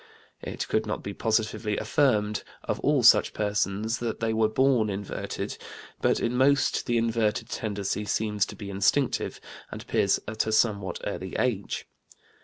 [0.41, 5.59] It could not be positively affirmed of all such persons that they were born inverted,
[6.01, 9.39] but in most the inverted tendency seems to be instinctive,
[9.71, 11.85] and appears at a somewhat early age.